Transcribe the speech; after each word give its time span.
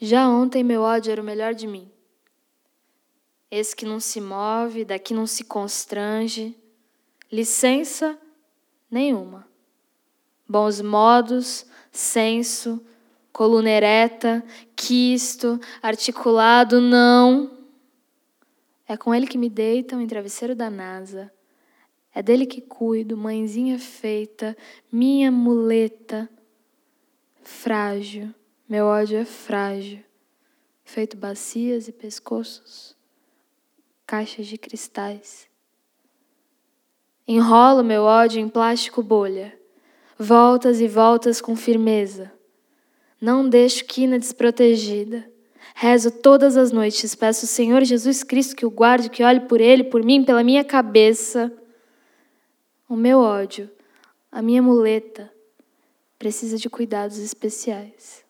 Já 0.00 0.28
ontem 0.28 0.62
meu 0.62 0.82
ódio 0.82 1.10
era 1.10 1.22
o 1.22 1.24
melhor 1.24 1.54
de 1.54 1.66
mim. 1.66 1.90
Esse 3.50 3.74
que 3.74 3.86
não 3.86 3.98
se 4.00 4.20
move, 4.20 4.84
daqui 4.84 5.14
não 5.14 5.26
se 5.26 5.44
constrange. 5.44 6.54
Licença 7.32 8.18
nenhuma. 8.90 9.46
Bons 10.48 10.80
modos, 10.80 11.66
senso, 11.90 12.84
coluna 13.32 13.70
ereta, 13.70 14.44
quisto, 14.74 15.58
articulado, 15.82 16.80
não. 16.80 17.50
É 18.86 18.96
com 18.96 19.14
ele 19.14 19.26
que 19.26 19.38
me 19.38 19.48
deitam 19.48 20.00
em 20.00 20.06
travesseiro 20.06 20.54
da 20.54 20.70
NASA. 20.70 21.32
É 22.14 22.22
dele 22.22 22.46
que 22.46 22.60
cuido, 22.60 23.16
mãezinha 23.16 23.78
feita, 23.78 24.56
minha 24.90 25.30
muleta. 25.30 26.28
Frágil. 27.42 28.34
Meu 28.68 28.86
ódio 28.86 29.16
é 29.16 29.24
frágil, 29.24 30.00
feito 30.84 31.16
bacias 31.16 31.86
e 31.86 31.92
pescoços, 31.92 32.96
caixas 34.04 34.48
de 34.48 34.58
cristais. 34.58 35.46
Enrolo 37.28 37.84
meu 37.84 38.02
ódio 38.02 38.40
em 38.40 38.48
plástico 38.48 39.04
bolha, 39.04 39.56
voltas 40.18 40.80
e 40.80 40.88
voltas 40.88 41.40
com 41.40 41.54
firmeza. 41.54 42.32
Não 43.20 43.48
deixo 43.48 43.84
quina 43.84 44.18
desprotegida. 44.18 45.30
Rezo 45.72 46.10
todas 46.10 46.56
as 46.56 46.72
noites, 46.72 47.14
peço 47.14 47.44
ao 47.44 47.48
Senhor 47.48 47.84
Jesus 47.84 48.24
Cristo 48.24 48.56
que 48.56 48.66
o 48.66 48.70
guarde, 48.70 49.10
que 49.10 49.22
olhe 49.22 49.42
por 49.42 49.60
ele, 49.60 49.84
por 49.84 50.02
mim, 50.02 50.24
pela 50.24 50.42
minha 50.42 50.64
cabeça. 50.64 51.52
O 52.88 52.96
meu 52.96 53.20
ódio, 53.20 53.70
a 54.32 54.42
minha 54.42 54.60
muleta, 54.60 55.32
precisa 56.18 56.58
de 56.58 56.68
cuidados 56.68 57.18
especiais. 57.18 58.25